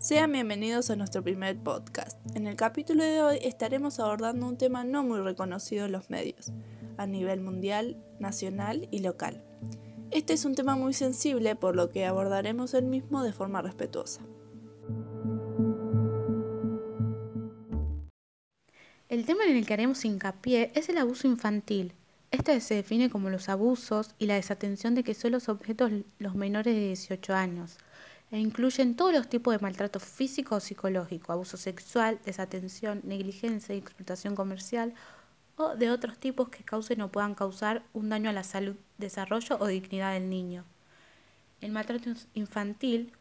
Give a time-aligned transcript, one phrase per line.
[0.00, 2.16] Sean bienvenidos a nuestro primer podcast.
[2.34, 6.52] En el capítulo de hoy estaremos abordando un tema no muy reconocido en los medios,
[6.96, 9.44] a nivel mundial, nacional y local.
[10.10, 14.22] Este es un tema muy sensible por lo que abordaremos el mismo de forma respetuosa.
[19.10, 21.92] El tema en el que haremos hincapié es el abuso infantil.
[22.30, 26.36] Este se define como los abusos y la desatención de que son los objetos los
[26.36, 27.76] menores de 18 años,
[28.30, 33.78] e incluyen todos los tipos de maltrato físico o psicológico, abuso sexual, desatención, negligencia y
[33.78, 34.94] explotación comercial,
[35.56, 39.58] o de otros tipos que causen o puedan causar un daño a la salud, desarrollo
[39.60, 40.64] o dignidad del niño.
[41.60, 43.12] El maltrato infantil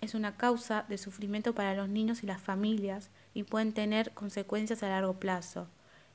[0.00, 4.82] es una causa de sufrimiento para los niños y las familias y pueden tener consecuencias
[4.82, 5.68] a largo plazo.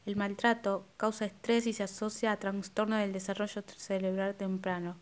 [0.05, 4.97] El maltrato causa estrés y se asocia a trastorno del desarrollo cerebral temprano.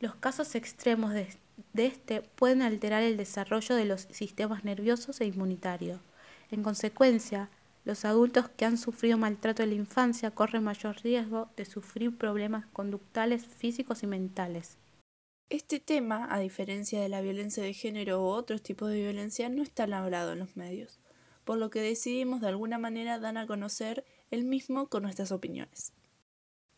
[0.00, 1.28] Los casos extremos de,
[1.74, 6.00] este pueden alterar el desarrollo de los sistemas nerviosos e inmunitarios.
[6.50, 7.50] En consecuencia,
[7.84, 12.66] los adultos que han sufrido maltrato en la infancia corren mayor riesgo de sufrir problemas
[12.72, 14.76] conductales, físicos y mentales.
[15.50, 19.62] Este tema, a diferencia de la violencia de género u otros tipos de violencia, no
[19.62, 20.98] está hablado en los medios,
[21.44, 25.92] por lo que decidimos de alguna manera dar a conocer el mismo con nuestras opiniones.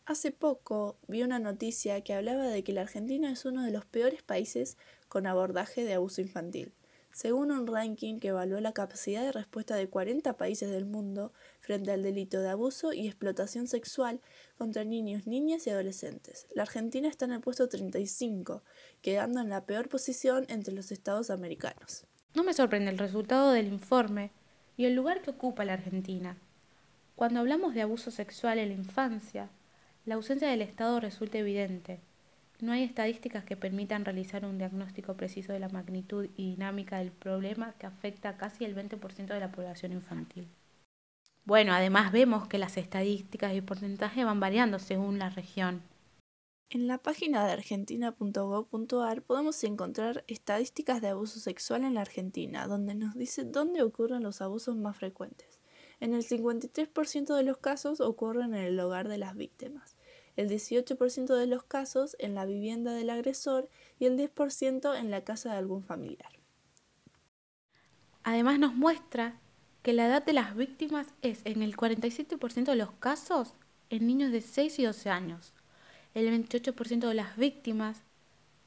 [0.09, 3.85] Hace poco vi una noticia que hablaba de que la Argentina es uno de los
[3.85, 4.75] peores países
[5.07, 6.73] con abordaje de abuso infantil
[7.11, 11.91] según un ranking que evaluó la capacidad de respuesta de 40 países del mundo frente
[11.91, 14.19] al delito de abuso y explotación sexual
[14.57, 16.47] contra niños, niñas y adolescentes.
[16.55, 18.63] La Argentina está en el puesto 35,
[19.03, 22.05] quedando en la peor posición entre los estados americanos.
[22.33, 24.31] No me sorprende el resultado del informe
[24.75, 26.37] y el lugar que ocupa la Argentina.
[27.15, 29.49] Cuando hablamos de abuso sexual en la infancia,
[30.09, 31.99] la ausencia del Estado resulta evidente.
[32.61, 37.11] No hay estadísticas que permitan realizar un diagnóstico preciso de la magnitud y dinámica del
[37.11, 40.47] problema que afecta a casi el 20% de la población infantil.
[41.45, 45.83] Bueno, además vemos que las estadísticas y porcentaje van variando según la región.
[46.71, 52.95] En la página de argentina.gov.ar podemos encontrar estadísticas de abuso sexual en la Argentina, donde
[52.95, 55.59] nos dice dónde ocurren los abusos más frecuentes.
[55.99, 59.98] En el 53% de los casos ocurren en el hogar de las víctimas
[60.39, 63.69] el 18% de los casos en la vivienda del agresor
[63.99, 66.31] y el 10% en la casa de algún familiar.
[68.23, 69.37] Además nos muestra
[69.81, 73.53] que la edad de las víctimas es en el 47% de los casos
[73.89, 75.53] en niños de 6 y 12 años,
[76.13, 78.03] el 28% de las víctimas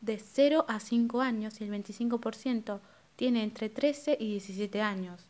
[0.03, 2.81] de 0 a 5 años y el 25%
[3.17, 5.27] tiene entre 13 y 17 años.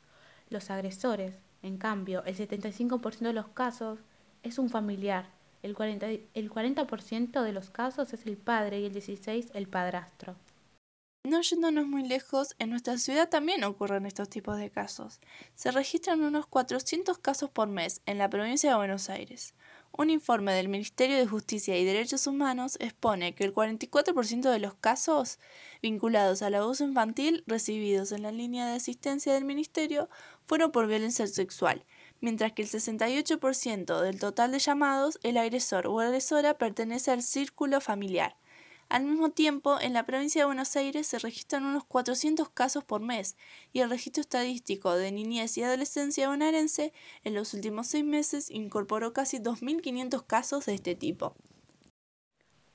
[0.50, 4.00] Los agresores, en cambio, el 75% de los casos
[4.42, 5.30] es un familiar
[5.62, 10.36] el 40%, el 40 de los casos es el padre y el 16% el padrastro.
[11.24, 15.20] No yéndonos muy lejos, en nuestra ciudad también ocurren estos tipos de casos.
[15.54, 19.54] Se registran unos 400 casos por mes en la provincia de Buenos Aires.
[19.92, 24.74] Un informe del Ministerio de Justicia y Derechos Humanos expone que el 44% de los
[24.74, 25.38] casos
[25.80, 30.08] vinculados al abuso infantil recibidos en la línea de asistencia del Ministerio
[30.46, 31.84] fueron por violencia sexual
[32.22, 37.82] mientras que el 68% del total de llamados, el agresor o agresora pertenece al círculo
[37.82, 38.36] familiar.
[38.88, 43.00] Al mismo tiempo, en la provincia de Buenos Aires se registran unos 400 casos por
[43.00, 43.36] mes
[43.72, 46.92] y el registro estadístico de niñez y adolescencia bonaerense
[47.24, 51.34] en los últimos seis meses incorporó casi 2.500 casos de este tipo.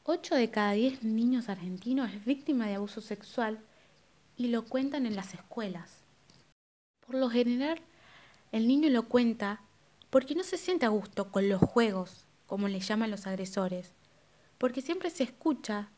[0.04, 3.60] 8 de cada 10 niños argentinos es víctima de abuso sexual
[4.36, 6.04] y lo cuentan en las escuelas.
[7.06, 7.80] Por lo general,
[8.52, 9.62] el niño lo cuenta
[10.10, 13.94] porque no se siente a gusto con los juegos, como le llaman los agresores,
[14.58, 15.90] porque siempre se escucha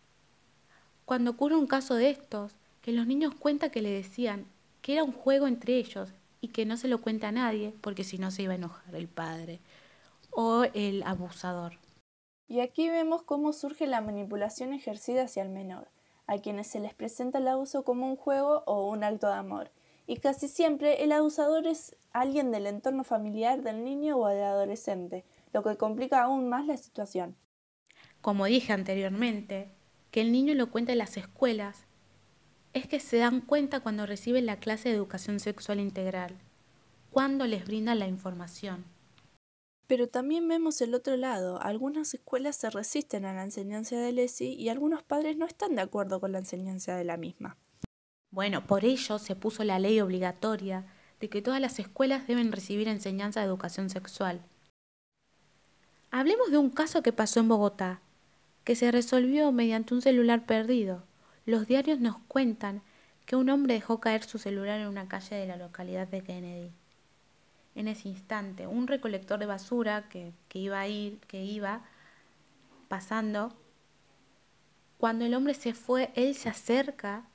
[1.05, 4.45] cuando ocurre un caso de estos, que los niños cuentan que le decían
[4.81, 6.09] que era un juego entre ellos
[6.41, 8.95] y que no se lo cuenta a nadie porque si no se iba a enojar
[8.95, 9.59] el padre
[10.31, 11.73] o el abusador.
[12.47, 15.87] Y aquí vemos cómo surge la manipulación ejercida hacia el menor,
[16.27, 19.71] a quienes se les presenta el abuso como un juego o un acto de amor,
[20.07, 25.25] y casi siempre el abusador es alguien del entorno familiar del niño o del adolescente,
[25.53, 27.35] lo que complica aún más la situación.
[28.21, 29.71] Como dije anteriormente,
[30.11, 31.85] que el niño lo cuenta en las escuelas
[32.73, 36.37] es que se dan cuenta cuando reciben la clase de educación sexual integral,
[37.11, 38.85] cuando les brindan la información.
[39.87, 44.53] Pero también vemos el otro lado, algunas escuelas se resisten a la enseñanza de Lesi
[44.53, 47.57] y algunos padres no están de acuerdo con la enseñanza de la misma.
[48.29, 50.85] Bueno, por ello se puso la ley obligatoria
[51.19, 54.41] de que todas las escuelas deben recibir enseñanza de educación sexual.
[56.11, 57.99] Hablemos de un caso que pasó en Bogotá,
[58.63, 61.03] que se resolvió mediante un celular perdido.
[61.45, 62.81] Los diarios nos cuentan
[63.25, 66.71] que un hombre dejó caer su celular en una calle de la localidad de Kennedy.
[67.75, 71.81] En ese instante, un recolector de basura que, que iba a ir, que iba
[72.87, 73.53] pasando,
[74.97, 77.28] cuando el hombre se fue, él se acerca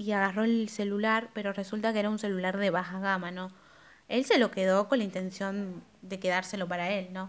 [0.00, 3.52] y agarró el celular, pero resulta que era un celular de baja gama, ¿no?
[4.08, 7.28] Él se lo quedó con la intención de quedárselo para él, ¿no?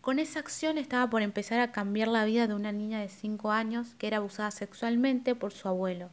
[0.00, 3.50] Con esa acción estaba por empezar a cambiar la vida de una niña de 5
[3.50, 6.10] años que era abusada sexualmente por su abuelo.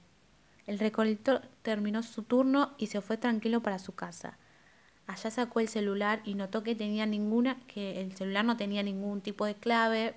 [0.65, 4.39] El recolector terminó su turno y se fue tranquilo para su casa.
[5.05, 9.21] Allá sacó el celular y notó que tenía ninguna, que el celular no tenía ningún
[9.21, 10.15] tipo de clave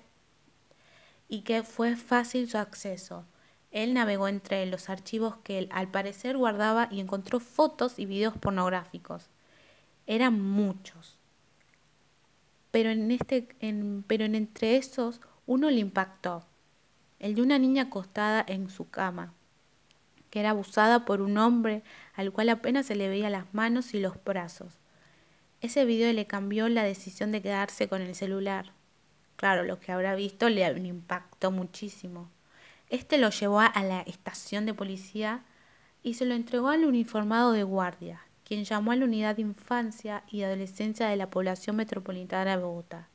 [1.29, 3.27] y que fue fácil su acceso.
[3.71, 8.37] Él navegó entre los archivos que él al parecer guardaba y encontró fotos y videos
[8.37, 9.29] pornográficos.
[10.07, 11.17] Eran muchos.
[12.71, 13.47] Pero en este,
[14.07, 16.45] pero en entre esos uno le impactó,
[17.19, 19.33] el de una niña acostada en su cama,
[20.29, 21.83] que era abusada por un hombre
[22.13, 24.79] al cual apenas se le veía las manos y los brazos.
[25.61, 28.71] Ese video le cambió la decisión de quedarse con el celular.
[29.35, 32.29] Claro, lo que habrá visto le impactó muchísimo.
[32.91, 35.45] Este lo llevó a la estación de policía
[36.03, 40.25] y se lo entregó al uniformado de guardia, quien llamó a la unidad de infancia
[40.29, 43.07] y adolescencia de la población metropolitana de Bogotá.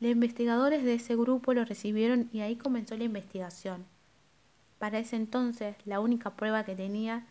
[0.00, 3.84] Los investigadores de ese grupo lo recibieron y ahí comenzó la investigación.
[4.78, 7.26] Para ese entonces, la única prueba que tenía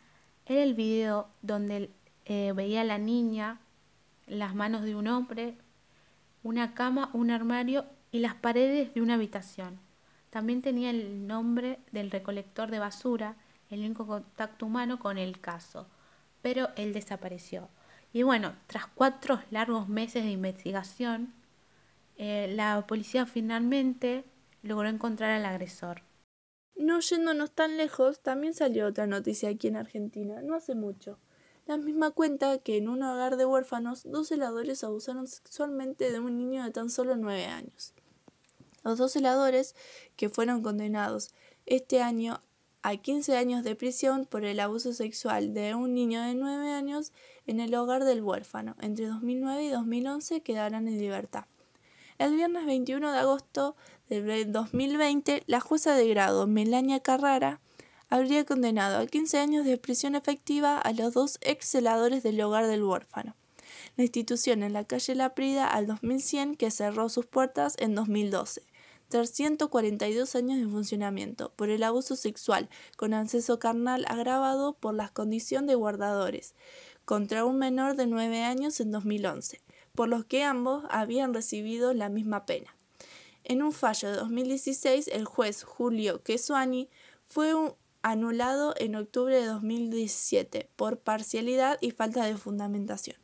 [0.45, 1.89] era el video donde
[2.25, 3.57] eh, veía a la niña
[4.27, 5.57] las manos de un hombre,
[6.43, 9.88] una cama, un armario y las paredes de una habitación.
[10.29, 13.35] También tenía el nombre del recolector de basura,
[13.69, 15.87] el único contacto humano con el caso,
[16.41, 17.69] pero él desapareció.
[18.13, 21.33] Y bueno, tras cuatro largos meses de investigación,
[22.17, 24.23] eh, la policía finalmente
[24.61, 26.01] logró encontrar al agresor.
[26.75, 31.19] No yéndonos tan lejos, también salió otra noticia aquí en Argentina, no hace mucho.
[31.65, 36.37] La misma cuenta que en un hogar de huérfanos, dos celadores abusaron sexualmente de un
[36.37, 37.93] niño de tan solo nueve años.
[38.83, 39.75] Los dos celadores,
[40.15, 41.31] que fueron condenados
[41.65, 42.41] este año
[42.81, 47.11] a 15 años de prisión por el abuso sexual de un niño de nueve años
[47.45, 51.45] en el hogar del huérfano, entre 2009 y 2011 quedarán en libertad.
[52.17, 53.75] El viernes 21 de agosto
[54.09, 57.59] de 2020, la jueza de grado Melania Carrara
[58.09, 62.67] habría condenado a 15 años de prisión efectiva a los dos ex celadores del hogar
[62.67, 63.35] del huérfano.
[63.97, 68.63] La institución en la calle La Prida al 2100 que cerró sus puertas en 2012.
[69.09, 75.65] 342 años de funcionamiento por el abuso sexual con acceso carnal agravado por la condición
[75.65, 76.53] de guardadores
[77.05, 79.61] contra un menor de 9 años en 2011,
[79.95, 82.75] por los que ambos habían recibido la misma pena.
[83.43, 86.87] En un fallo de 2016, el juez Julio Quesuani
[87.25, 87.51] fue
[88.03, 93.17] anulado en octubre de 2017 por parcialidad y falta de fundamentación.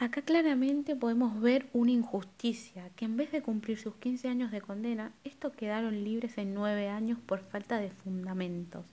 [0.00, 4.60] Acá claramente podemos ver una injusticia, que en vez de cumplir sus 15 años de
[4.60, 8.86] condena, estos quedaron libres en 9 años por falta de fundamentos.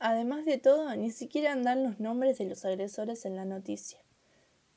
[0.00, 4.00] Además de todo, ni siquiera dan los nombres de los agresores en la noticia.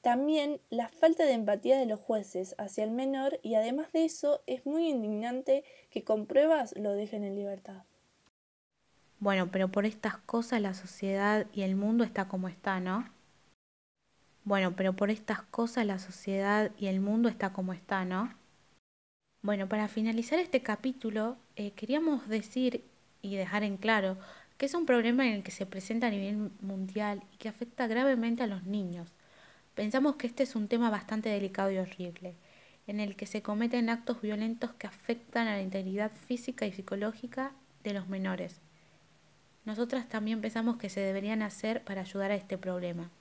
[0.01, 4.43] También la falta de empatía de los jueces hacia el menor y además de eso
[4.45, 7.81] es muy indignante que con pruebas lo dejen en libertad.
[9.19, 13.16] Bueno, pero por estas cosas la sociedad y el mundo está como está, ¿no?
[14.47, 18.33] Bueno, pero por estas cosas la sociedad y el mundo está como está, ¿no?
[19.41, 22.85] Bueno, para finalizar este capítulo, eh, queríamos decir
[23.21, 24.17] y dejar en claro
[24.57, 27.87] que es un problema en el que se presenta a nivel mundial y que afecta
[27.87, 29.11] gravemente a los niños.
[29.75, 32.33] Pensamos que este es un tema bastante delicado y horrible,
[32.87, 37.51] en el que se cometen actos violentos que afectan a la integridad física y psicológica
[37.83, 38.61] de los menores,
[39.65, 43.11] nosotras también pensamos que se deberían hacer para ayudar a este problema.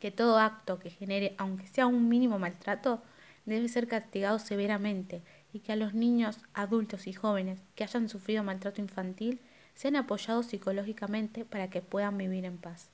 [0.00, 3.02] Que todo acto que genere, aunque sea un mínimo maltrato,
[3.46, 8.42] debe ser castigado severamente y que a los niños, adultos y jóvenes que hayan sufrido
[8.42, 9.40] maltrato infantil
[9.74, 12.90] sean apoyados psicológicamente para que puedan vivir en paz.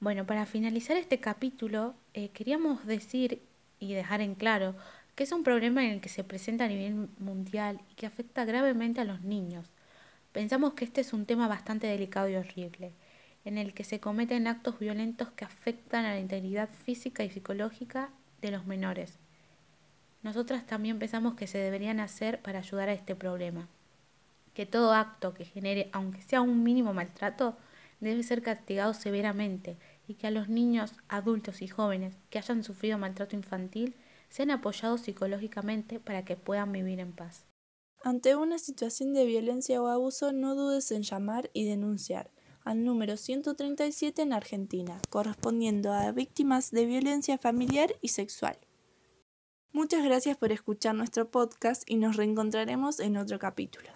[0.00, 3.42] Bueno, para finalizar este capítulo, eh, queríamos decir
[3.78, 4.74] y dejar en claro
[5.14, 8.44] que es un problema en el que se presenta a nivel mundial y que afecta
[8.44, 9.70] gravemente a los niños,
[10.32, 12.92] Pensamos que este es un tema bastante delicado y horrible,
[13.44, 18.10] en el que se cometen actos violentos que afectan a la integridad física y psicológica
[18.40, 19.18] de los menores.
[20.22, 23.68] Nosotras también pensamos que se deberían hacer para ayudar a este problema.
[24.54, 27.56] Que todo acto que genere, aunque sea un mínimo maltrato,
[28.00, 32.98] debe ser castigado severamente y que a los niños, adultos y jóvenes que hayan sufrido
[32.98, 33.96] maltrato infantil
[34.28, 37.44] sean apoyados psicológicamente para que puedan vivir en paz.
[38.04, 42.30] Ante una situación de violencia o abuso, no dudes en llamar y denunciar
[42.64, 48.58] al número 137 en Argentina, correspondiendo a víctimas de violencia familiar y sexual.
[49.72, 53.90] Muchas gracias por escuchar nuestro podcast y nos reencontraremos en otro capítulo.